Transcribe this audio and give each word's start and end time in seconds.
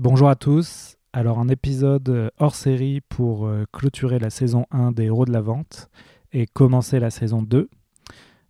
Bonjour 0.00 0.28
à 0.28 0.36
tous. 0.36 0.96
Alors 1.12 1.40
un 1.40 1.48
épisode 1.48 2.30
hors 2.38 2.54
série 2.54 3.00
pour 3.00 3.48
euh, 3.48 3.64
clôturer 3.72 4.20
la 4.20 4.30
saison 4.30 4.64
1 4.70 4.92
des 4.92 5.06
Héros 5.06 5.24
de 5.24 5.32
la 5.32 5.40
Vente 5.40 5.90
et 6.32 6.46
commencer 6.46 7.00
la 7.00 7.10
saison 7.10 7.42
2. 7.42 7.68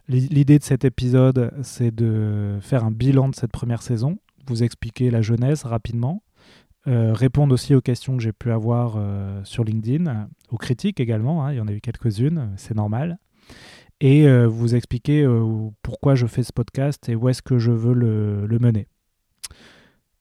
L'idée 0.08 0.58
de 0.58 0.62
cet 0.62 0.84
épisode, 0.84 1.54
c'est 1.62 1.90
de 1.90 2.58
faire 2.61 2.84
un 2.84 2.90
bilan 2.90 3.30
de 3.30 3.34
cette 3.34 3.50
première 3.50 3.80
saison, 3.80 4.19
vous 4.46 4.62
expliquer 4.62 5.11
la 5.11 5.22
jeunesse 5.22 5.64
rapidement, 5.64 6.22
euh, 6.87 7.15
répondre 7.15 7.54
aussi 7.54 7.74
aux 7.74 7.80
questions 7.80 8.19
que 8.19 8.22
j'ai 8.22 8.35
pu 8.35 8.53
avoir 8.53 8.96
euh, 8.99 9.42
sur 9.44 9.65
LinkedIn, 9.65 10.28
aux 10.51 10.58
critiques 10.58 11.01
également, 11.01 11.46
hein, 11.46 11.54
il 11.54 11.56
y 11.56 11.60
en 11.62 11.69
a 11.69 11.72
eu 11.72 11.80
quelques-unes, 11.80 12.53
c'est 12.56 12.76
normal, 12.76 13.19
et 14.03 14.28
vous 14.44 14.74
expliquer 14.74 15.26
pourquoi 15.83 16.15
je 16.15 16.27
fais 16.27 16.42
ce 16.42 16.52
podcast 16.52 17.09
et 17.09 17.16
où 17.16 17.30
est-ce 17.30 17.41
que 17.41 17.59
je 17.59 17.73
veux 17.73 17.95
le 17.95 18.59
mener. 18.60 18.87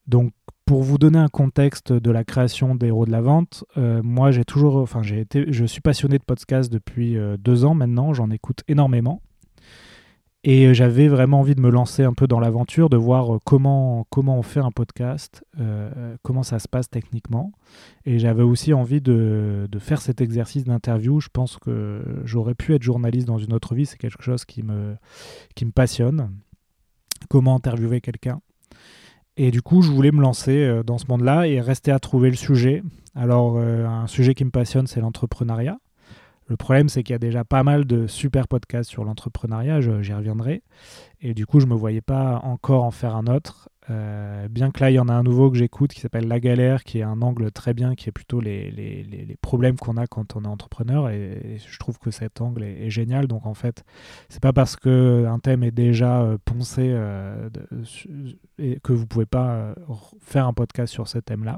Donc 0.08 0.32
pour 0.68 0.84
vous 0.84 0.98
donner 0.98 1.18
un 1.18 1.30
contexte 1.30 1.94
de 1.94 2.12
la 2.12 2.24
création 2.24 2.76
des 2.76 2.88
héros 2.88 3.06
de 3.06 3.12
la 3.12 3.22
vente, 3.22 3.64
euh, 3.78 4.02
moi 4.04 4.32
j'ai 4.32 4.44
toujours, 4.44 4.88
été, 5.14 5.46
je 5.52 5.66
suis 5.66 5.82
passionné 5.82 6.18
de 6.18 6.24
podcast 6.24 6.72
depuis 6.72 7.18
euh, 7.18 7.38
deux 7.38 7.64
ans 7.64 7.74
maintenant, 7.74 8.14
j'en 8.14 8.30
écoute 8.30 8.64
énormément. 8.68 9.22
Et 10.44 10.68
euh, 10.68 10.74
j'avais 10.74 11.08
vraiment 11.08 11.40
envie 11.40 11.56
de 11.56 11.62
me 11.62 11.70
lancer 11.70 12.04
un 12.04 12.14
peu 12.14 12.28
dans 12.28 12.42
l'aventure, 12.42 12.90
de 12.90 12.98
voir 12.98 13.40
comment, 13.46 14.06
comment 14.10 14.38
on 14.38 14.44
fait 14.44 14.60
un 14.60 14.72
podcast, 14.72 15.44
comment 16.22 16.44
ça 16.44 16.60
se 16.60 16.68
passe 16.68 16.90
techniquement. 16.90 17.54
Et 18.06 18.20
j'avais 18.20 18.44
aussi 18.44 18.74
envie 18.74 19.02
de, 19.02 19.68
faire 19.80 20.02
cet 20.02 20.22
exercice 20.22 20.66
d'interview. 20.66 21.22
Je 21.22 21.30
pense 21.32 21.58
que 21.58 22.02
j'aurais 22.26 22.56
pu 22.56 22.76
être 22.76 22.84
journaliste 22.84 23.28
dans 23.28 23.38
une 23.38 23.54
autre 23.54 23.74
vie, 23.74 23.86
c'est 23.86 23.98
quelque 23.98 24.24
chose 24.24 24.46
qui 24.46 24.64
me 24.64 24.98
passionne. 25.74 26.32
Comment 27.30 27.56
interviewer 27.56 28.02
quelqu'un. 28.02 28.42
Et 29.40 29.52
du 29.52 29.62
coup, 29.62 29.84
je 29.84 29.92
voulais 29.92 30.12
me 30.12 30.20
lancer 30.20 30.64
euh, 30.64 30.82
dans 30.82 30.98
ce 30.98 31.06
monde-là 31.08 31.48
et 31.48 31.62
rester 31.62 31.92
à 31.92 32.00
trouver 32.00 32.32
le 32.32 32.36
sujet. 32.36 32.82
Alors, 33.16 33.58
euh, 33.58 33.86
un 33.86 34.08
sujet 34.08 34.34
qui 34.34 34.44
me 34.44 34.50
passionne, 34.50 34.88
c'est 34.88 35.00
l'entrepreneuriat. 35.00 35.78
Le 36.48 36.58
problème, 36.58 36.90
c'est 36.90 37.04
qu'il 37.04 37.14
y 37.14 37.16
a 37.16 37.20
déjà 37.20 37.44
pas 37.44 37.62
mal 37.62 37.86
de 37.86 38.08
super 38.08 38.48
podcasts 38.48 38.90
sur 38.90 39.04
l'entrepreneuriat, 39.04 39.82
j'y 39.82 40.14
reviendrai. 40.14 40.64
Et 41.22 41.34
du 41.34 41.46
coup, 41.46 41.60
je 41.60 41.66
ne 41.66 41.72
me 41.72 41.76
voyais 41.76 42.02
pas 42.02 42.40
encore 42.44 42.84
en 42.84 42.92
faire 42.92 43.16
un 43.16 43.28
autre. 43.28 43.70
Euh, 43.90 44.48
bien 44.50 44.72
que 44.72 44.82
là, 44.82 44.92
il 44.92 44.96
y 44.96 45.00
en 45.00 45.08
a 45.08 45.14
un 45.14 45.24
nouveau 45.24 45.50
que 45.50 45.58
j'écoute 45.58 45.94
qui 45.94 46.02
s'appelle 46.02 46.28
La 46.28 46.40
Galère, 46.40 46.84
qui 46.84 47.00
est 47.00 47.04
un 47.04 47.22
angle 47.22 47.52
très 47.52 47.74
bien, 47.74 47.96
qui 47.96 48.10
est 48.10 48.12
plutôt 48.12 48.42
les, 48.42 48.70
les, 48.72 49.04
les, 49.04 49.38
problèmes 49.38 49.78
qu'on 49.78 49.96
a 49.98 50.08
quand 50.08 50.36
on 50.36 50.44
est 50.44 50.48
entrepreneur. 50.48 51.10
Et, 51.10 51.58
je 51.66 51.80
trouve 51.80 51.98
que 51.98 52.12
cet 52.12 52.42
angle 52.42 52.64
est, 52.64 52.90
génial. 52.90 53.28
Donc 53.28 53.46
en 53.46 53.54
fait, 53.54 53.84
c'est 54.30 54.42
pas 54.42 54.54
parce 54.54 54.76
qu'un 54.76 55.40
thème 55.40 55.64
est 55.64 55.72
déjà 55.72 56.22
euh, 56.22 56.38
poncé 56.44 56.90
euh, 56.90 57.50
que 58.84 58.94
vous 58.94 59.08
pouvez 59.08 59.26
pas 59.26 59.74
faire 60.22 60.48
un 60.48 60.54
podcast 60.54 60.92
sur 60.92 61.08
ce 61.08 61.20
thème-là. 61.20 61.58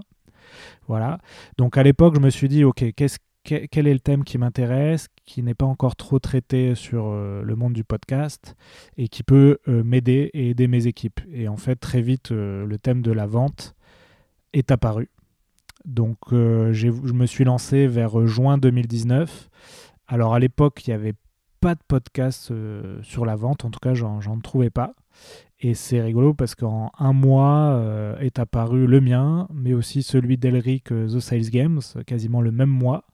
Voilà. 0.88 1.20
Donc 1.58 1.78
à 1.78 1.84
l'époque, 1.84 2.16
je 2.16 2.22
me 2.22 2.30
suis 2.30 2.48
dit, 2.48 2.64
ok, 2.64 2.94
qu'est-ce 2.96 3.20
quel 3.44 3.88
est 3.88 3.94
le 3.94 4.00
thème 4.00 4.24
qui 4.24 4.38
m'intéresse, 4.38 5.08
qui 5.26 5.44
n'est 5.44 5.54
pas 5.54 5.66
encore 5.66 5.96
trop 5.96 6.20
traité 6.20 6.76
sur 6.76 7.08
euh, 7.08 7.42
le 7.44 7.56
monde 7.56 7.74
du 7.74 7.84
podcast 7.84 8.56
et 8.98 9.08
qui 9.08 9.24
peut 9.24 9.60
euh, 9.68 9.84
m'aider 9.84 10.30
et 10.34 10.50
aider 10.50 10.68
mes 10.68 10.88
équipes. 10.88 11.22
Et 11.32 11.48
en 11.48 11.58
fait, 11.58 11.76
très 11.76 12.02
vite, 12.02 12.32
euh, 12.32 12.66
le 12.66 12.78
thème 12.78 13.02
de 13.02 13.12
la 13.12 13.26
vente 13.26 13.76
est 14.54 14.72
apparu. 14.72 15.10
Donc, 15.86 16.18
je 16.32 17.14
me 17.14 17.26
suis 17.26 17.46
lancé 17.46 17.88
vers 17.88 18.28
juin 18.28 18.58
2019. 18.58 19.50
Alors, 20.08 20.34
à 20.34 20.40
l'époque, 20.40 20.86
il 20.86 20.90
n'y 20.90 20.94
avait 20.94 21.14
pas 21.62 21.74
de 21.74 21.80
podcast 21.88 22.52
sur 23.02 23.26
la 23.26 23.36
vente, 23.38 23.64
en 23.64 23.70
tout 23.70 23.80
cas, 23.80 23.94
j'en 23.94 24.40
trouvais 24.44 24.70
pas. 24.70 24.94
Et 25.62 25.74
c'est 25.74 26.02
rigolo 26.02 26.34
parce 26.34 26.54
qu'en 26.54 26.92
un 27.00 27.14
mois 27.14 27.82
est 28.20 28.40
apparu 28.40 28.88
le 28.88 29.00
mien, 29.00 29.48
mais 29.54 29.74
aussi 29.74 30.04
celui 30.04 30.38
d'Elric 30.38 30.90
The 30.90 31.20
Sales 31.20 31.50
Games, 31.50 31.82
quasiment 32.06 32.42
le 32.42 32.52
même 32.52 32.70
mois. 32.70 33.06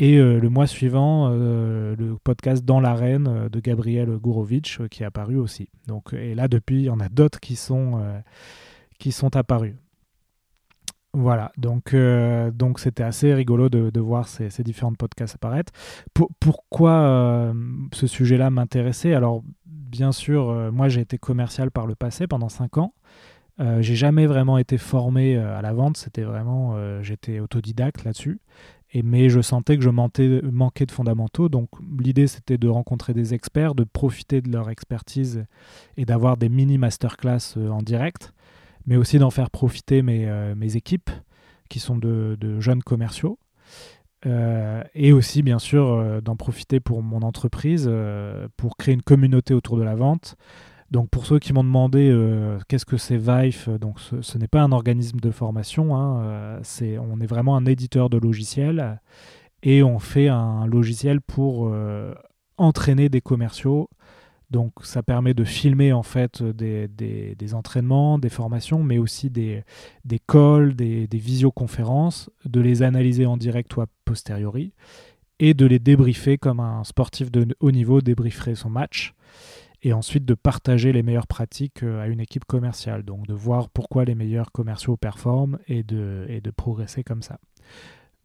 Et 0.00 0.16
euh, 0.16 0.38
le 0.38 0.48
mois 0.48 0.68
suivant, 0.68 1.28
euh, 1.32 1.96
le 1.96 2.16
podcast 2.22 2.64
Dans 2.64 2.78
l'arène 2.78 3.26
euh, 3.26 3.48
de 3.48 3.58
Gabriel 3.58 4.08
Gourovitch 4.10 4.80
qui 4.90 5.02
est 5.02 5.06
apparu 5.06 5.36
aussi. 5.36 5.70
Donc, 5.88 6.12
et 6.12 6.34
là, 6.36 6.46
depuis, 6.46 6.76
il 6.76 6.84
y 6.84 6.90
en 6.90 7.00
a 7.00 7.08
d'autres 7.08 7.40
qui, 7.40 7.56
sont 7.56 8.00
qui 8.98 9.12
sont 9.12 9.34
apparus. 9.36 9.74
Voilà, 11.14 11.52
donc 11.56 11.96
donc 12.52 12.78
c'était 12.78 13.02
assez 13.02 13.32
rigolo 13.32 13.70
de, 13.70 13.98
voir 13.98 14.28
ces, 14.28 14.50
ces, 14.50 14.62
différents 14.62 14.92
podcasts 14.92 15.34
apparaître. 15.34 15.72
pourquoi 16.38 17.52
ce 17.92 18.06
sujet-là 18.06 18.50
m'intéressait? 18.50 19.14
Alors, 19.14 19.42
bien 19.64 20.12
sûr, 20.12 20.70
moi 20.70 20.88
j'ai 20.88 21.00
été 21.00 21.16
commercial 21.18 21.70
par 21.70 21.86
le 21.86 21.94
passé 21.94 22.26
pendant 22.26 22.50
5 22.50 22.76
ans. 22.76 22.92
j'ai 23.80 23.96
jamais 23.96 24.26
vraiment 24.26 24.58
été 24.58 24.76
formé 24.76 25.38
à 25.38 25.62
la 25.62 25.72
vente, 25.72 25.96
c'était 25.96 26.24
vraiment, 26.24 26.76
j'étais 27.02 27.40
autodidacte 27.40 28.04
là-dessus 28.04 28.38
mais 28.94 29.28
je 29.28 29.40
sentais 29.40 29.76
que 29.76 29.82
je 29.82 29.90
manquais, 29.90 30.86
de 30.86 30.90
fondamentaux. 30.90 31.48
Donc 31.48 31.68
l'idée, 31.98 32.26
c'était 32.26 32.58
de 32.58 32.68
rencontrer 32.68 33.14
des 33.14 33.34
experts, 33.34 33.74
de 33.74 33.84
profiter 33.84 34.40
de 34.40 34.50
leur 34.50 34.70
expertise 34.70 35.44
et 35.96 36.04
d'avoir 36.04 36.36
des 36.36 36.48
mini 36.48 36.78
masterclass 36.78 37.54
euh, 37.56 37.68
en 37.68 37.82
direct, 37.82 38.32
mais 38.86 38.96
aussi 38.96 39.18
d'en 39.18 39.30
faire 39.30 39.50
profiter 39.50 40.02
mes, 40.02 40.26
euh, 40.28 40.54
équipes, 40.74 41.10
qui 41.68 41.80
sont 41.80 41.96
de, 41.98 42.60
jeunes 42.60 42.82
commerciaux. 42.82 43.38
Euh, 44.26 44.82
et 44.94 45.12
aussi, 45.12 45.42
bien 45.42 45.58
sûr, 45.58 46.22
d'en 46.22 46.34
profiter 46.34 46.80
pour 46.80 47.02
mon 47.02 47.20
entreprise, 47.20 47.90
pour 48.56 48.78
créer 48.78 48.94
une 48.94 49.02
communauté 49.02 49.52
autour 49.52 49.76
de 49.76 49.82
la 49.82 49.94
vente, 49.94 50.36
donc 50.90 51.10
pour 51.10 51.26
ceux 51.26 51.38
qui 51.38 51.52
m'ont 51.52 51.64
demandé 51.64 52.08
euh, 52.10 52.58
qu'est-ce 52.66 52.86
que 52.86 52.96
c'est 52.96 53.18
Vive, 53.18 53.78
donc 53.78 54.00
ce, 54.00 54.38
n'est 54.38 54.48
pas 54.48 54.62
un 54.62 54.72
organisme 54.72 55.20
de 55.20 55.30
formation, 55.30 55.94
hein, 55.94 56.22
euh, 56.22 56.98
on 57.00 57.20
est 57.20 57.26
vraiment 57.26 57.56
un 57.56 57.66
éditeur 57.66 58.08
de 58.08 58.16
logiciels 58.16 59.00
et 59.62 59.82
on 59.82 59.98
fait 59.98 60.28
un 60.28 60.66
logiciel 60.66 61.20
pour 61.20 61.68
euh, 61.68 62.14
entraîner 62.56 63.08
des 63.10 63.20
commerciaux. 63.20 63.90
Donc 64.50 64.72
ça 64.82 65.02
permet 65.02 65.34
de 65.34 65.44
filmer 65.44 65.92
en 65.92 66.02
fait 66.02 66.42
des, 66.42 66.88
des, 66.88 67.54
entraînements, 67.54 68.18
des 68.18 68.30
formations, 68.30 68.82
mais 68.82 68.96
aussi 68.96 69.28
des, 69.28 69.62
des 70.06 70.18
calls, 70.18 70.74
des, 70.74 71.06
des 71.06 71.18
visioconférences, 71.18 72.30
de 72.46 72.60
les 72.62 72.82
analyser 72.82 73.26
en 73.26 73.36
direct 73.36 73.76
ou 73.76 73.82
a 73.82 73.86
posteriori 74.06 74.72
et 75.38 75.52
de 75.52 75.66
les 75.66 75.78
débriefer 75.78 76.38
comme 76.38 76.60
un 76.60 76.82
sportif 76.82 77.30
de 77.30 77.46
haut 77.60 77.70
niveau 77.72 78.00
débrieferait 78.00 78.54
son 78.54 78.70
match 78.70 79.14
et 79.82 79.92
ensuite 79.92 80.24
de 80.24 80.34
partager 80.34 80.92
les 80.92 81.02
meilleures 81.02 81.26
pratiques 81.26 81.82
euh, 81.82 82.02
à 82.02 82.08
une 82.08 82.20
équipe 82.20 82.44
commerciale. 82.44 83.02
Donc 83.02 83.26
de 83.26 83.34
voir 83.34 83.68
pourquoi 83.68 84.04
les 84.04 84.14
meilleurs 84.14 84.52
commerciaux 84.52 84.96
performent 84.96 85.58
et 85.68 85.82
de, 85.82 86.26
et 86.28 86.40
de 86.40 86.50
progresser 86.50 87.04
comme 87.04 87.22
ça. 87.22 87.38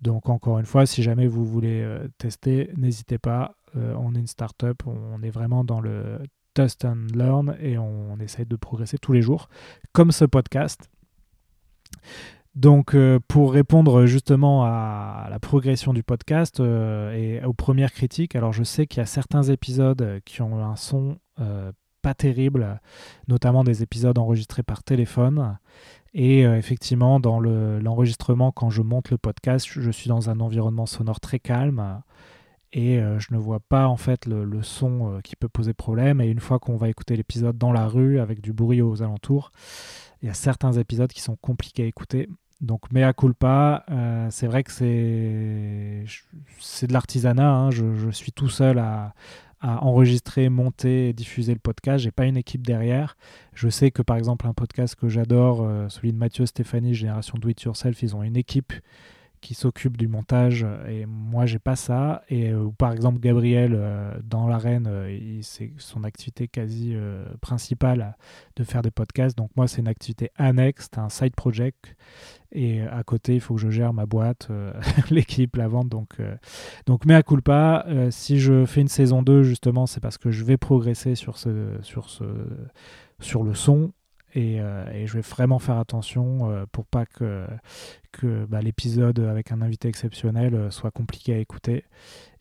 Donc 0.01 0.29
encore 0.29 0.59
une 0.59 0.65
fois, 0.65 0.85
si 0.85 1.01
jamais 1.01 1.27
vous 1.27 1.45
voulez 1.45 1.81
euh, 1.81 2.07
tester, 2.17 2.69
n'hésitez 2.75 3.17
pas. 3.17 3.55
Euh, 3.75 3.95
on 3.97 4.15
est 4.15 4.19
une 4.19 4.27
startup, 4.27 4.83
on 4.85 5.23
est 5.23 5.29
vraiment 5.29 5.63
dans 5.63 5.79
le 5.79 6.19
test 6.53 6.85
and 6.85 7.07
learn 7.15 7.55
et 7.59 7.77
on, 7.77 8.19
essaye 8.19 8.45
de 8.45 8.55
progresser 8.55 8.97
tous 8.97 9.13
les 9.13 9.21
jours, 9.21 9.49
comme 9.91 10.11
ce 10.11 10.25
podcast. 10.25 10.89
Donc, 12.55 12.95
pour 13.27 13.51
répondre 13.51 14.05
justement 14.05 14.63
à 14.63 15.27
la 15.29 15.39
progression 15.39 15.91
du 15.91 16.03
podcast 16.03 16.59
et 16.59 17.41
aux 17.43 17.53
premières 17.53 17.91
critiques, 17.91 18.35
alors 18.35 18.53
je 18.53 18.63
sais 18.63 18.85
qu'il 18.85 18.99
y 18.99 19.01
a 19.01 19.07
certains 19.07 19.43
épisodes 19.43 20.21
qui 20.23 20.43
ont 20.43 20.63
un 20.63 20.75
son 20.75 21.17
euh, 21.39 21.71
pas 22.01 22.13
terrible, 22.13 22.81
notamment 23.29 23.63
des 23.63 23.81
épisodes 23.81 24.17
enregistrés 24.17 24.61
par 24.61 24.83
téléphone. 24.83 25.57
Et 26.13 26.45
euh, 26.45 26.57
effectivement, 26.57 27.21
dans 27.21 27.39
l'enregistrement, 27.39 28.51
quand 28.51 28.69
je 28.69 28.81
monte 28.81 29.09
le 29.09 29.17
podcast, 29.17 29.65
je 29.69 29.89
suis 29.89 30.09
dans 30.09 30.29
un 30.29 30.41
environnement 30.41 30.85
sonore 30.85 31.21
très 31.21 31.39
calme 31.39 32.03
et 32.73 32.99
euh, 32.99 33.19
je 33.19 33.33
ne 33.33 33.39
vois 33.39 33.61
pas 33.61 33.87
en 33.87 33.95
fait 33.95 34.25
le, 34.25 34.61
son 34.63 35.21
qui 35.23 35.37
peut 35.37 35.47
poser 35.47 35.73
problème. 35.73 36.19
Et 36.19 36.27
une 36.27 36.41
fois 36.41 36.59
qu'on 36.59 36.75
va 36.75 36.89
écouter 36.89 37.15
l'épisode 37.15 37.57
dans 37.57 37.71
la 37.71 37.87
rue 37.87 38.19
avec 38.19 38.41
du 38.41 38.51
bruit 38.51 38.81
aux 38.81 39.01
alentours, 39.01 39.51
il 40.21 40.27
y 40.27 40.29
a 40.29 40.33
certains 40.33 40.73
épisodes 40.73 41.11
qui 41.11 41.21
sont 41.21 41.37
compliqués 41.37 41.83
à 41.83 41.87
écouter. 41.87 42.27
Donc, 42.61 42.91
mea 42.91 43.13
culpa, 43.13 43.85
c'est 44.29 44.47
vrai 44.47 44.63
que 44.63 44.71
c'est 44.71 44.87
de 46.87 46.93
l'artisanat. 46.93 47.51
Hein. 47.51 47.71
Je, 47.71 48.09
suis 48.11 48.31
tout 48.31 48.49
seul 48.49 48.79
à, 48.79 49.13
à 49.63 49.81
enregistrer, 49.81 50.49
monter 50.49 51.09
et 51.09 51.13
diffuser 51.13 51.53
le 51.53 51.59
podcast. 51.59 52.03
J'ai 52.03 52.11
pas 52.11 52.25
une 52.25 52.35
équipe 52.35 52.67
derrière. 52.67 53.15
Je 53.53 53.69
sais 53.69 53.91
que 53.91 54.01
par 54.01 54.17
exemple 54.17 54.45
un 54.45 54.53
podcast 54.53 54.95
que 54.95 55.07
j'adore, 55.07 55.61
euh, 55.61 55.87
celui 55.87 56.11
de 56.11 56.17
Mathieu 56.17 56.45
Stéphanie, 56.45 56.93
Génération 56.93 57.37
Do 57.39 57.47
It 57.47 57.61
Yourself, 57.61 58.03
ils 58.03 58.13
ont 58.13 58.23
une 58.23 58.35
équipe 58.35 58.73
qui 59.43 59.53
s'occupe 59.53 59.97
du 59.97 60.07
montage 60.07 60.65
et 60.87 61.05
moi 61.05 61.45
j'ai 61.45 61.59
pas 61.59 61.75
ça 61.75 62.23
et 62.29 62.49
euh, 62.49 62.69
par 62.77 62.91
exemple 62.91 63.19
Gabriel 63.19 63.73
euh, 63.75 64.17
dans 64.23 64.47
l'arène 64.47 64.89
c'est 65.41 65.73
son 65.77 66.03
activité 66.03 66.47
quasi 66.47 66.95
principale 67.41 68.17
de 68.55 68.63
faire 68.63 68.81
des 68.81 68.91
podcasts 68.91 69.37
donc 69.37 69.51
moi 69.55 69.67
c'est 69.67 69.81
une 69.81 69.87
activité 69.87 70.31
annexe 70.37 70.89
un 70.97 71.09
side 71.09 71.35
project 71.35 71.95
et 72.53 72.81
à 72.81 73.03
côté, 73.03 73.33
il 73.33 73.41
faut 73.41 73.55
que 73.55 73.61
je 73.61 73.69
gère 73.69 73.93
ma 73.93 74.05
boîte, 74.05 74.47
euh, 74.51 74.71
l'équipe, 75.09 75.55
la 75.55 75.67
vente. 75.67 75.89
Donc, 75.89 76.19
euh, 76.19 76.35
donc 76.85 77.05
mea 77.05 77.23
culpa. 77.23 77.83
Euh, 77.87 78.11
si 78.11 78.39
je 78.39 78.65
fais 78.65 78.81
une 78.81 78.87
saison 78.87 79.23
2, 79.23 79.41
justement, 79.41 79.87
c'est 79.87 79.99
parce 79.99 80.19
que 80.19 80.29
je 80.29 80.43
vais 80.43 80.57
progresser 80.57 81.15
sur, 81.15 81.37
ce, 81.37 81.79
sur, 81.81 82.09
ce, 82.09 82.23
sur 83.19 83.43
le 83.43 83.55
son 83.55 83.91
et, 84.35 84.59
je 85.05 85.13
vais 85.13 85.21
vraiment 85.21 85.59
faire 85.59 85.77
attention 85.77 86.65
pour 86.71 86.85
pas 86.85 87.05
que, 87.05 87.45
bah, 88.47 88.61
l'épisode 88.61 89.19
avec 89.19 89.51
un 89.51 89.61
invité 89.61 89.87
exceptionnel 89.87 90.71
soit 90.71 90.91
compliqué 90.91 91.33
à 91.33 91.37
écouter. 91.37 91.85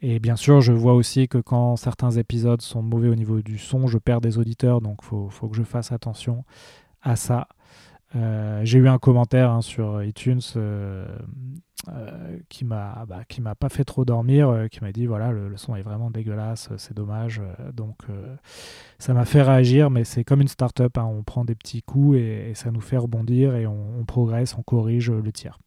Et 0.01 0.19
bien 0.19 0.37
sûr, 0.37 0.61
je 0.61 0.73
vois 0.73 0.95
aussi 0.95 1.29
que 1.29 1.39
quand 1.39 1.77
certains 1.77 2.11
épisodes 2.11 2.61
sont 2.61 2.83
mauvais 2.83 3.09
au 3.09 3.15
niveau 3.15 3.41
du 3.41 3.57
son, 3.59 3.87
je 3.87 3.99
perds 3.99 4.21
des 4.21 4.37
auditeurs, 4.37 4.81
donc 4.81 4.99
il 5.03 5.31
faut, 5.31 5.49
que 5.49 5.57
je 5.57 5.63
fasse 5.63 5.93
attention 5.93 6.45
à 7.03 7.17
ça. 7.17 7.49
Euh, 8.15 8.61
j'ai 8.65 8.79
eu 8.79 8.89
un 8.89 8.99
commentaire 8.99 9.51
hein, 9.51 9.63
sur 9.63 10.03
iTunes 10.03 10.41
euh, 10.57 11.07
euh, 11.89 12.39
qui 12.49 12.65
m'a 12.65 13.05
bah, 13.09 13.23
qui 13.27 13.41
m'a 13.41 13.55
pas 13.55 13.69
fait 13.69 13.85
trop 13.85 14.05
dormir, 14.05 14.67
qui 14.71 14.81
m'a 14.83 14.93
dit 14.93 15.07
voilà 15.07 15.33
le, 15.33 15.57
son 15.57 15.75
est 15.77 15.83
vraiment 15.83 16.11
dégueulasse, 16.11 16.69
c'est 16.77 16.95
dommage. 16.95 17.41
donc 17.73 17.99
ça 18.99 19.15
m'a 19.15 19.25
fait 19.25 19.43
réagir, 19.43 19.91
mais 19.91 20.05
c'est 20.05 20.25
comme 20.25 20.41
une 20.41 20.49
start-up, 20.49 20.99
hein, 20.99 21.05
on 21.05 21.23
prend 21.23 21.45
des 21.45 21.55
petits 21.55 21.83
coups 21.83 22.19
et, 22.19 22.53
ça 22.55 22.71
nous 22.71 22.81
fait 22.81 22.99
rebondir 22.99 23.57
et 23.57 23.67
on, 23.67 23.99
on 23.99 24.05
progresse, 24.05 24.57
on 24.57 24.63
corrige 24.63 25.11
le 25.11 25.33
tir. 25.33 25.59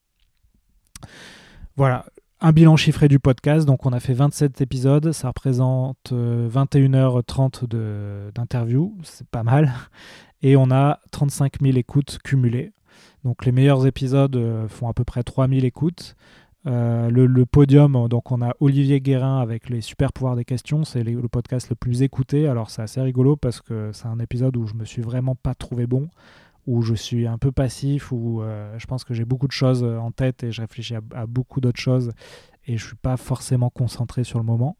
Voilà, 1.75 2.05
un 2.41 2.51
bilan 2.51 2.77
chiffré 2.77 3.07
du 3.07 3.19
podcast. 3.19 3.65
Donc, 3.65 3.85
on 3.85 3.93
a 3.93 3.99
fait 3.99 4.13
27 4.13 4.61
épisodes. 4.61 5.11
Ça 5.11 5.29
représente 5.29 6.13
21h30 6.13 8.31
d'interview. 8.33 8.95
C'est 9.03 9.27
pas 9.27 9.43
mal 9.43 9.73
et 10.45 10.55
on 10.55 10.69
a 10.69 10.99
35 11.11 11.61
000 11.61 11.77
écoutes 11.77 12.19
cumulées. 12.23 12.71
Donc 13.23 13.45
les 13.45 13.51
meilleurs 13.51 13.87
épisodes 13.87 14.35
euh, 14.35 14.67
font 14.67 14.87
à 14.87 14.93
peu 14.93 15.03
près 15.03 15.23
3 15.23 15.47
000 15.47 15.65
écoutes. 15.65 16.15
Euh, 16.67 17.09
le, 17.09 17.45
podium, 17.45 18.07
donc 18.07 18.31
on 18.31 18.41
a 18.41 18.55
Olivier 18.59 18.99
Guérin 18.99 19.39
avec 19.39 19.69
les 19.69 19.81
super 19.81 20.11
pouvoirs 20.11 20.35
des 20.35 20.45
questions, 20.45 20.83
c'est 20.83 21.03
le 21.03 21.27
podcast 21.27 21.69
le 21.69 21.75
plus 21.75 22.01
écouté. 22.01 22.47
Alors 22.47 22.69
c'est 22.69 22.81
assez 22.81 23.01
rigolo 23.01 23.35
parce 23.35 23.61
que 23.61 23.91
c'est 23.91 24.07
un 24.07 24.19
épisode 24.19 24.55
où 24.57 24.67
je 24.67 24.75
me 24.75 24.85
suis 24.85 25.01
vraiment 25.01 25.35
pas 25.35 25.55
trouvé 25.55 25.87
bon, 25.87 26.09
où 26.67 26.81
je 26.81 26.93
suis 26.93 27.27
un 27.27 27.37
peu 27.37 27.51
passif, 27.51 28.11
où 28.11 28.41
euh, 28.41 28.77
je 28.77 28.85
pense 28.85 29.03
que 29.03 29.13
j'ai 29.13 29.25
beaucoup 29.25 29.47
de 29.47 29.51
choses 29.51 29.83
en 29.83 30.11
tête 30.11 30.43
et 30.43 30.51
je 30.51 30.61
réfléchis 30.61 30.95
à, 30.95 31.25
beaucoup 31.27 31.61
d'autres 31.61 31.79
choses 31.79 32.11
et 32.67 32.77
je 32.77 32.85
suis 32.85 32.95
pas 32.95 33.17
forcément 33.17 33.69
concentré 33.69 34.23
sur 34.23 34.39
le 34.39 34.45
moment. 34.45 34.77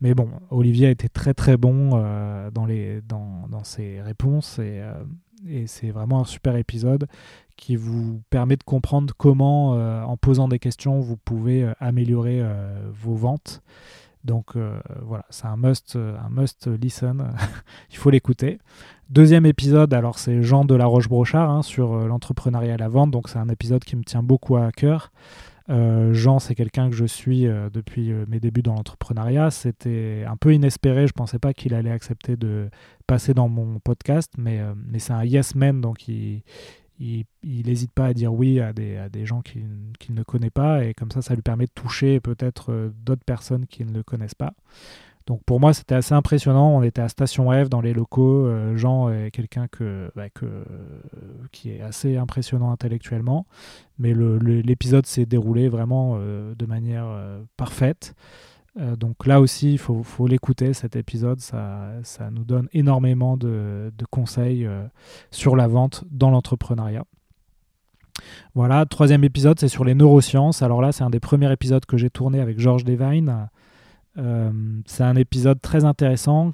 Mais 0.00 0.14
bon, 0.14 0.30
Olivier 0.50 0.88
a 0.88 0.90
été 0.90 1.08
très 1.08 1.34
très 1.34 1.56
bon 1.56 1.90
euh, 1.94 2.50
dans, 2.50 2.66
les, 2.66 3.00
dans, 3.02 3.46
dans, 3.48 3.64
ses 3.64 4.00
réponses 4.02 4.58
et, 4.58 4.80
euh, 4.80 4.92
et 5.46 5.66
c'est 5.66 5.90
vraiment 5.90 6.20
un 6.20 6.24
super 6.24 6.56
épisode 6.56 7.06
qui 7.56 7.76
vous 7.76 8.22
permet 8.28 8.56
de 8.56 8.62
comprendre 8.62 9.14
comment, 9.16 9.74
euh, 9.74 10.02
en 10.02 10.16
posant 10.16 10.48
des 10.48 10.58
questions, 10.58 11.00
vous 11.00 11.16
pouvez 11.16 11.70
améliorer 11.80 12.42
vos 12.92 13.14
ventes. 13.14 13.62
Donc 14.26 14.56
voilà, 15.02 15.24
c'est 15.30 15.46
un 15.46 15.56
must, 15.56 15.96
un 15.96 16.28
must 16.30 16.68
listen. 16.68 17.30
Il 17.90 17.96
faut 17.96 18.10
l'écouter. 18.10 18.58
Deuxième 19.08 19.46
épisode, 19.46 19.94
alors 19.94 20.18
c'est 20.18 20.42
Jean 20.42 20.64
de 20.64 20.74
la 20.74 20.86
Roche-Brochard 20.86 21.50
hein, 21.50 21.62
sur 21.62 21.94
l'entrepreneuriat 22.06 22.74
et 22.74 22.78
la 22.78 22.88
vente. 22.88 23.10
Donc 23.10 23.28
c'est 23.28 23.38
un 23.38 23.48
épisode 23.48 23.84
qui 23.84 23.96
me 23.96 24.02
tient 24.02 24.22
beaucoup 24.22 24.56
à 24.56 24.70
cœur. 24.72 25.12
Euh, 25.68 26.12
Jean, 26.12 26.38
c'est 26.38 26.54
quelqu'un 26.54 26.88
que 26.90 26.94
je 26.94 27.04
suis 27.04 27.46
euh, 27.46 27.68
depuis 27.70 28.12
euh, 28.12 28.24
mes 28.28 28.38
débuts 28.38 28.62
dans 28.62 28.74
l'entrepreneuriat. 28.74 29.50
C'était 29.50 30.24
un 30.26 30.36
peu 30.36 30.54
inespéré. 30.54 31.06
Je 31.06 31.12
ne 31.12 31.18
pensais 31.18 31.38
pas 31.38 31.52
qu'il 31.52 31.74
allait 31.74 31.90
accepter 31.90 32.36
de 32.36 32.68
passer 33.06 33.34
dans 33.34 33.48
mon 33.48 33.78
podcast, 33.80 34.32
mais, 34.38 34.60
mais 34.88 34.98
c'est 34.98 35.12
un 35.12 35.24
yes 35.24 35.54
man, 35.54 35.80
donc 35.80 36.08
il 36.08 36.42
n'hésite 37.44 37.92
pas 37.92 38.06
à 38.06 38.14
dire 38.14 38.32
oui 38.32 38.60
à 38.60 38.72
des, 38.72 39.26
gens 39.26 39.42
qu'il 39.42 40.14
ne 40.14 40.22
connaît 40.22 40.50
pas, 40.50 40.84
et 40.84 40.94
comme 40.94 41.10
ça, 41.10 41.22
ça 41.22 41.34
lui 41.34 41.42
permet 41.42 41.66
de 41.66 41.72
toucher 41.74 42.20
peut-être 42.20 42.92
d'autres 43.04 43.24
personnes 43.24 43.66
qui 43.66 43.84
ne 43.84 43.92
le 43.92 44.02
connaissent 44.02 44.34
pas. 44.34 44.52
Donc 45.26 45.42
pour 45.44 45.58
moi, 45.58 45.74
c'était 45.74 45.96
assez 45.96 46.14
impressionnant. 46.14 46.70
On 46.70 46.82
était 46.82 47.02
à 47.02 47.08
Station 47.08 47.50
F 47.50 47.68
dans 47.68 47.80
les 47.80 47.92
locaux. 47.92 48.46
Euh, 48.46 48.76
Jean 48.76 49.10
est 49.10 49.32
quelqu'un 49.32 49.66
que, 49.66 50.10
bah, 50.14 50.28
qui 51.50 51.70
est 51.70 51.80
assez 51.80 52.16
impressionnant 52.16 52.70
intellectuellement. 52.70 53.46
Mais 53.98 54.14
l'épisode 54.14 55.04
s'est 55.06 55.26
déroulé 55.26 55.68
vraiment 55.68 56.16
euh, 56.16 56.54
de 56.54 56.66
manière 56.66 57.06
euh, 57.08 57.42
parfaite. 57.56 58.14
Donc 58.76 59.26
là 59.26 59.40
aussi, 59.40 59.72
il 59.72 59.78
faut, 59.78 60.26
l'écouter, 60.26 60.74
cet 60.74 60.96
épisode. 60.96 61.40
Ça, 61.40 62.00
nous 62.30 62.44
donne 62.44 62.68
énormément 62.72 63.36
de, 63.36 63.90
conseils 64.10 64.68
sur 65.30 65.56
la 65.56 65.66
vente 65.66 66.04
dans 66.10 66.30
l'entrepreneuriat. 66.30 67.04
Voilà, 68.54 68.86
troisième 68.86 69.24
épisode, 69.24 69.58
c'est 69.58 69.68
sur 69.68 69.84
les 69.84 69.94
neurosciences. 69.94 70.62
Alors 70.62 70.80
là, 70.80 70.92
c'est 70.92 71.04
un 71.04 71.10
des 71.10 71.20
premiers 71.20 71.50
épisodes 71.52 71.84
que 71.84 71.96
j'ai 71.96 72.10
tourné 72.10 72.40
avec 72.40 72.58
Georges 72.58 72.84
Devine. 72.84 73.48
Euh, 74.18 74.50
c'est 74.86 75.04
un 75.04 75.16
épisode 75.16 75.60
très 75.60 75.84
intéressant. 75.84 76.52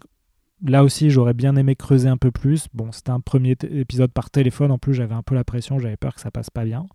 Là 0.65 0.85
aussi, 0.85 1.11
j'aurais 1.11 1.35
bien 1.35 1.57
aimé 1.57 1.75
creuser 1.77 2.09
un 2.09 2.17
peu 2.17 2.31
plus. 2.31 2.67
Bon, 2.75 2.93
c'était 2.93 3.11
un 3.11 3.21
premier 3.21 3.57
épisode 3.71 4.13
par 4.13 4.31
téléphone. 4.31 4.71
En 4.71 4.79
plus, 4.79 4.95
j'avais 4.95 5.15
un 5.15 5.23
peu 5.23 5.35
la 5.35 5.45
pression, 5.45 5.79
j'avais 5.79 5.97
peur 5.97 6.15
que 6.15 6.21
ça 6.21 6.31
passe 6.31 6.51
pas 6.51 6.65
bien. 6.65 6.87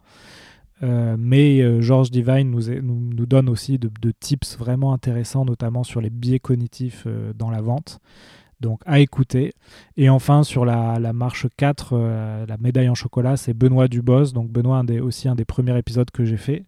Euh, 0.84 1.16
mais 1.18 1.62
euh, 1.62 1.82
George 1.82 2.12
Divine 2.12 2.52
nous, 2.52 3.26
donne 3.26 3.50
aussi 3.50 3.80
de, 3.80 3.90
tips 4.12 4.58
vraiment 4.58 4.94
intéressants, 4.94 5.46
notamment 5.46 5.84
sur 5.84 6.02
les 6.02 6.10
biais 6.10 6.40
cognitifs 6.40 7.08
dans 7.36 7.50
la 7.50 7.62
vente. 7.62 8.00
Donc 8.60 8.82
à 8.86 9.00
écouter. 9.00 9.54
Et 9.98 10.10
enfin, 10.10 10.44
sur 10.44 10.66
la, 10.66 11.14
marche 11.14 11.48
4, 11.58 12.46
la 12.48 12.58
médaille 12.58 12.90
en 12.90 12.96
chocolat, 12.96 13.38
c'est 13.38 13.54
Benoît 13.54 13.88
Dubos. 13.88 14.32
Donc 14.34 14.50
Benoît, 14.50 14.84
aussi 15.02 15.28
un 15.28 15.36
des 15.36 15.46
premiers 15.46 15.78
épisodes 15.78 16.10
que 16.10 16.26
j'ai 16.26 16.38
fait. 16.38 16.66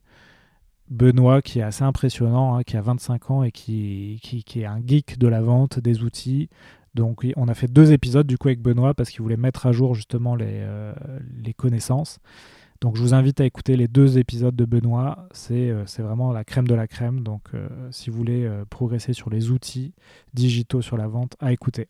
Benoît, 0.90 1.42
qui 1.42 1.60
est 1.60 1.64
assez 1.64 1.84
impressionnant, 1.84 2.56
hein, 2.56 2.64
qui 2.64 2.76
a 2.78 2.82
25 2.82 3.32
ans 3.32 3.44
et 3.44 3.52
qui, 3.52 4.20
est 4.56 4.66
un 4.66 4.82
geek 4.86 5.18
de 5.18 5.28
la 5.28 5.42
vente, 5.42 5.80
des 5.80 6.04
outils. 6.04 6.50
Donc 6.96 7.26
on 7.36 7.48
a 7.48 7.54
fait 7.54 7.68
deux 7.68 7.92
épisodes 7.92 8.26
du 8.26 8.38
coup 8.38 8.48
avec 8.48 8.62
Benoît 8.62 8.94
parce 8.94 9.10
qu'il 9.12 9.22
voulait 9.22 9.38
mettre 9.38 9.68
à 9.68 9.72
jour 9.72 9.94
justement 9.94 10.36
euh, 10.42 10.94
les, 11.38 11.54
connaissances. 11.54 12.20
Donc 12.82 12.96
je 12.96 13.02
vous 13.02 13.14
invite 13.14 13.42
à 13.42 13.46
écouter 13.46 13.76
les 13.76 13.88
deux 13.88 14.18
épisodes 14.18 14.56
de 14.56 14.66
Benoît. 14.66 15.28
C'est 15.32 15.70
euh, 15.70 15.84
vraiment 15.98 16.32
la 16.32 16.44
crème 16.44 16.68
de 16.68 16.76
la 16.76 16.88
crème. 16.88 17.22
Donc 17.22 17.42
euh, 17.54 17.68
si 17.92 18.10
vous 18.10 18.18
voulez 18.18 18.50
progresser 18.70 19.14
sur 19.14 19.30
les 19.30 19.52
outils 19.52 19.94
digitaux 20.34 20.82
sur 20.82 20.98
la 20.98 21.08
vente, 21.08 21.36
à 21.40 21.52
écouter. 21.52 21.88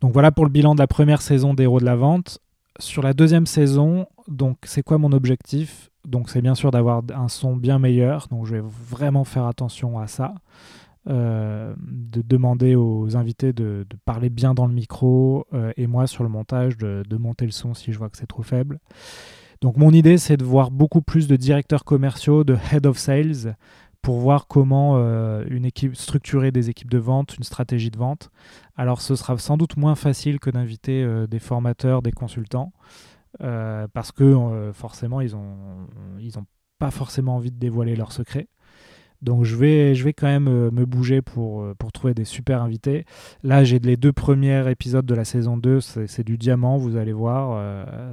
Donc 0.00 0.12
voilà 0.12 0.32
pour 0.32 0.44
le 0.44 0.50
bilan 0.50 0.74
de 0.74 0.80
la 0.80 0.86
première 0.86 1.22
saison 1.22 1.54
d'Héros 1.54 1.80
de 1.80 1.84
la 1.84 1.96
vente. 1.96 2.40
Sur 2.78 3.02
la 3.02 3.12
deuxième 3.12 3.46
saison, 3.46 4.06
donc 4.28 4.58
c'est 4.64 4.82
quoi 4.82 4.98
mon 4.98 5.12
objectif? 5.12 5.90
Donc 6.06 6.30
c'est 6.30 6.42
bien 6.42 6.54
sûr 6.54 6.70
d'avoir 6.70 7.02
un 7.14 7.28
son 7.28 7.54
bien 7.54 7.78
meilleur, 7.78 8.26
donc 8.28 8.46
je 8.46 8.56
vais 8.56 8.62
vraiment 8.62 9.24
faire 9.24 9.44
attention 9.46 9.98
à 9.98 10.06
ça. 10.08 10.34
Euh, 11.08 11.74
de 11.80 12.22
demander 12.22 12.76
aux 12.76 13.16
invités 13.16 13.52
de, 13.52 13.84
parler 14.04 14.30
bien 14.30 14.54
dans 14.54 14.66
le 14.66 14.72
micro 14.72 15.48
euh, 15.52 15.72
et 15.76 15.88
moi 15.88 16.06
sur 16.06 16.22
le 16.22 16.28
montage 16.28 16.76
de, 16.76 17.16
monter 17.16 17.44
le 17.44 17.50
son 17.50 17.74
si 17.74 17.92
je 17.92 17.98
vois 17.98 18.08
que 18.08 18.16
c'est 18.16 18.28
trop 18.28 18.44
faible. 18.44 18.78
Donc 19.60 19.76
mon 19.76 19.90
idée 19.90 20.16
c'est 20.16 20.36
de 20.36 20.44
voir 20.44 20.70
beaucoup 20.70 21.02
plus 21.02 21.26
de 21.26 21.34
directeurs 21.34 21.84
commerciaux, 21.84 22.44
de 22.44 22.56
head 22.72 22.86
of 22.86 22.98
sales 22.98 23.56
pour 24.00 24.18
voir 24.18 24.46
comment 24.46 24.94
euh, 24.96 25.44
une 25.50 25.64
équipe 25.64 25.96
structurer 25.96 26.52
des 26.52 26.70
équipes 26.70 26.90
de 26.90 26.98
vente, 26.98 27.36
une 27.36 27.44
stratégie 27.44 27.90
de 27.90 27.98
vente. 27.98 28.30
Alors 28.76 29.00
ce 29.00 29.16
sera 29.16 29.36
sans 29.38 29.56
doute 29.56 29.76
moins 29.76 29.96
facile 29.96 30.38
que 30.38 30.50
d'inviter 30.50 31.04
des 31.28 31.40
formateurs, 31.40 32.02
des 32.02 32.12
consultants. 32.12 32.72
Parce 33.40 34.12
que 34.12 34.70
forcément 34.72 35.20
ils 35.20 35.34
ont 35.34 35.88
ils 36.20 36.38
ont 36.38 36.46
pas 36.78 36.92
forcément 36.92 37.36
envie 37.36 37.50
de 37.50 37.58
dévoiler 37.58 37.96
leurs 37.96 38.12
secrets. 38.12 38.46
Donc 39.22 39.44
je 39.44 39.56
vais, 39.56 40.12
quand 40.12 40.26
même 40.26 40.48
euh, 40.48 40.70
me 40.70 40.84
bouger 40.84 41.22
pour, 41.22 41.64
pour 41.76 41.92
trouver 41.92 42.12
des 42.14 42.24
super 42.24 42.62
invités. 42.62 43.04
Là, 43.42 43.64
j'ai 43.64 43.78
les 43.78 43.96
deux 43.96 44.12
premiers 44.12 44.68
épisodes 44.70 45.06
de 45.06 45.14
la 45.14 45.24
saison 45.24 45.56
2, 45.56 45.80
c'est 45.80 46.24
du 46.24 46.36
diamant, 46.36 46.76
vous 46.76 46.96
allez 46.96 47.12
voir. 47.12 47.60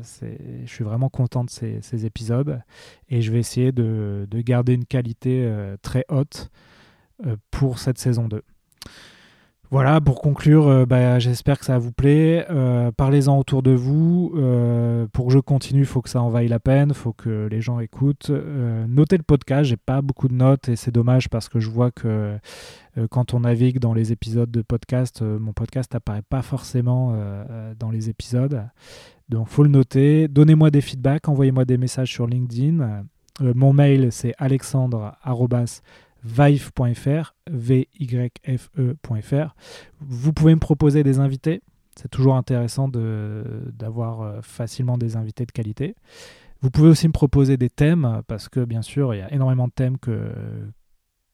je 0.03 0.71
suis 0.71 0.83
vraiment 0.83 1.09
content 1.09 1.43
de 1.43 1.49
ces, 1.49 1.79
ces, 1.81 2.05
épisodes. 2.05 2.61
Et 3.09 3.21
je 3.21 3.31
vais 3.31 3.39
essayer 3.39 3.71
de, 3.71 4.27
de 4.29 4.41
garder 4.41 4.73
une 4.73 4.85
qualité 4.85 5.51
très 5.81 6.05
haute 6.09 6.51
pour 7.51 7.79
cette 7.79 7.97
saison 7.97 8.27
2. 8.27 8.43
Voilà, 9.71 10.01
pour 10.01 10.19
conclure, 10.19 10.67
euh, 10.67 10.85
bah, 10.87 11.19
j'espère 11.19 11.59
que 11.59 11.65
ça 11.65 11.77
vous 11.77 11.91
plaît. 11.91 12.43
Euh, 12.49 12.91
parlez-en 12.91 13.37
autour 13.37 13.61
de 13.61 13.69
vous. 13.69 14.33
Euh, 14.35 15.05
pour 15.13 15.27
que 15.27 15.33
je 15.33 15.37
continue, 15.37 15.81
il 15.81 15.85
faut 15.85 16.01
que 16.01 16.09
ça 16.09 16.23
en 16.23 16.29
vaille 16.29 16.47
la 16.47 16.59
peine, 16.59 16.89
il 16.89 16.95
faut 16.95 17.13
que 17.13 17.47
les 17.51 17.61
gens 17.61 17.79
écoutent. 17.79 18.31
notez 18.87 19.17
le 19.17 19.23
podcast, 19.23 19.69
j'ai 19.69 19.77
pas 19.77 20.01
beaucoup 20.01 20.27
de 20.27 20.33
notes 20.33 20.69
et 20.69 20.75
c'est 20.75 20.91
dommage 20.91 21.29
parce 21.29 21.49
que 21.49 21.59
je 21.59 21.69
vois 21.69 21.91
que 21.91 22.37
quand 23.11 23.35
on 23.35 23.41
navigue 23.41 23.77
dans 23.79 23.93
les 23.93 24.11
épisodes 24.11 24.49
de 24.49 24.63
podcast, 24.63 25.21
mon 25.21 25.53
podcast 25.53 25.93
n'apparaît 25.93 26.23
pas 26.27 26.41
forcément 26.41 27.15
dans 27.77 27.91
les 27.91 28.09
épisodes. 28.09 28.63
Donc 29.29 29.47
faut 29.49 29.63
le 29.63 29.69
noter. 29.69 30.27
Donnez-moi 30.27 30.71
des 30.71 30.81
feedbacks, 30.81 31.29
envoyez-moi 31.29 31.65
des 31.65 31.77
messages 31.77 32.11
sur 32.11 32.25
LinkedIn. 32.25 33.03
mon 33.41 33.73
mail 33.73 34.11
c'est 34.11 34.33
alexandre@ 34.39 35.81
vive.fr, 36.23 37.35
V-Y-F-E.fr. 37.49 39.55
Vous 39.99 40.33
pouvez 40.33 40.55
me 40.55 40.59
proposer 40.59 41.03
des 41.03 41.19
invités. 41.19 41.61
C'est 41.95 42.09
toujours 42.09 42.35
intéressant 42.35 42.87
d'avoir 42.87 44.21
euh, 44.21 44.41
facilement 44.41 44.97
des 44.97 45.15
invités 45.15 45.45
de 45.45 45.51
qualité. 45.51 45.95
Vous 46.61 46.71
pouvez 46.71 46.89
aussi 46.89 47.07
me 47.07 47.13
proposer 47.13 47.57
des 47.57 47.69
thèmes, 47.69 48.21
parce 48.27 48.49
que 48.49 48.65
bien 48.65 48.81
sûr, 48.81 49.13
il 49.13 49.19
y 49.19 49.21
a 49.21 49.33
énormément 49.33 49.67
de 49.67 49.73
thèmes 49.73 49.97
que, 49.97 50.33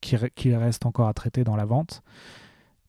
qui, 0.01 0.15
qui 0.35 0.55
restent 0.55 0.85
encore 0.85 1.07
à 1.07 1.13
traiter 1.13 1.43
dans 1.43 1.55
la 1.55 1.65
vente. 1.65 2.03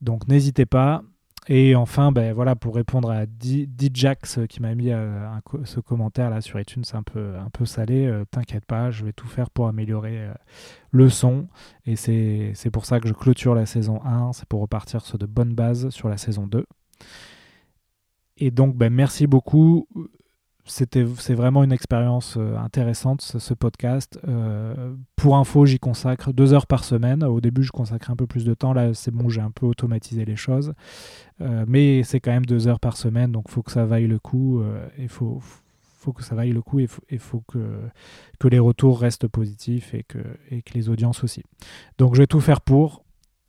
Donc 0.00 0.28
n'hésitez 0.28 0.66
pas. 0.66 1.02
Et 1.48 1.76
enfin, 1.76 2.10
ben, 2.10 2.32
voilà, 2.32 2.56
pour 2.56 2.74
répondre 2.74 3.10
à 3.10 3.24
Djax 3.40 4.40
qui 4.48 4.60
m'a 4.60 4.74
mis 4.74 4.90
euh, 4.90 5.28
ce 5.64 5.78
commentaire 5.78 6.28
là 6.28 6.40
sur 6.40 6.58
iTunes 6.58 6.82
un 6.92 7.04
peu, 7.04 7.36
un 7.36 7.50
peu 7.50 7.64
salé, 7.64 8.06
euh, 8.06 8.24
t'inquiète 8.28 8.64
pas, 8.64 8.90
je 8.90 9.04
vais 9.04 9.12
tout 9.12 9.28
faire 9.28 9.50
pour 9.50 9.68
améliorer 9.68 10.24
euh, 10.24 10.34
le 10.90 11.08
son. 11.08 11.46
Et 11.84 11.94
c'est 11.94 12.70
pour 12.72 12.84
ça 12.84 12.98
que 12.98 13.06
je 13.06 13.12
clôture 13.12 13.54
la 13.54 13.64
saison 13.66 14.04
1, 14.04 14.32
c'est 14.32 14.48
pour 14.48 14.60
repartir 14.60 15.02
sur 15.02 15.18
de 15.18 15.26
bonnes 15.26 15.54
bases 15.54 15.90
sur 15.90 16.08
la 16.08 16.16
saison 16.16 16.48
2. 16.48 16.66
Et 18.38 18.50
donc, 18.50 18.76
ben, 18.76 18.92
merci 18.92 19.28
beaucoup 19.28 19.86
c'était 20.66 21.06
c'est 21.18 21.34
vraiment 21.34 21.62
une 21.62 21.72
expérience 21.72 22.36
euh, 22.36 22.56
intéressante 22.56 23.22
ce, 23.22 23.54
podcast. 23.54 24.18
Euh, 24.26 24.94
pour 25.14 25.36
info, 25.36 25.64
j'y 25.64 25.78
consacre 25.78 26.32
deux 26.32 26.52
heures 26.52 26.66
par 26.66 26.84
semaine. 26.84 27.22
Au 27.24 27.40
début, 27.40 27.62
je 27.62 27.70
consacrais 27.70 28.12
un 28.12 28.16
peu 28.16 28.26
plus 28.26 28.44
de 28.44 28.52
temps. 28.52 28.72
Là, 28.72 28.92
c'est 28.92 29.12
bon, 29.12 29.28
j'ai 29.28 29.40
un 29.40 29.50
peu 29.50 29.66
automatisé 29.66 30.24
les 30.24 30.36
choses. 30.36 30.74
Euh, 31.40 31.64
mais 31.68 32.02
c'est 32.02 32.20
quand 32.20 32.32
même 32.32 32.46
deux 32.46 32.66
heures 32.66 32.80
par 32.80 32.96
semaine, 32.96 33.32
donc 33.32 33.44
il 33.48 33.52
faut 33.52 33.62
que 33.62 33.72
ça 33.72 33.84
vaille 33.84 34.06
le 34.06 34.18
coup. 34.18 34.62
Il 34.98 35.08
faut, 35.08 35.40
faut 35.80 36.12
que 36.12 36.22
ça 36.22 36.34
vaille 36.34 36.52
le 36.52 36.62
coup 36.62 36.80
et 36.80 36.88
il 37.10 37.18
faut, 37.18 37.42
que, 37.46 37.58
les 38.48 38.58
retours 38.58 39.00
restent 39.00 39.28
positifs 39.28 39.94
et 39.94 40.02
que, 40.02 40.18
et 40.50 40.62
que 40.62 40.74
les 40.74 40.88
audiences 40.88 41.22
aussi. 41.22 41.42
Donc 41.98 42.14
je 42.14 42.22
vais 42.22 42.26
tout 42.26 42.40
faire 42.40 42.60
pour. 42.60 43.04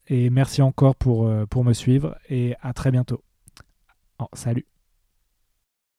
Et 0.09 0.29
merci 0.29 0.61
encore 0.61 0.95
pour, 0.95 1.29
pour 1.49 1.65
me 1.65 1.73
suivre 1.73 2.15
et 2.29 2.55
à 2.61 2.73
très 2.73 2.91
bientôt. 2.91 3.21
Oh, 4.19 4.27
salut 4.33 4.76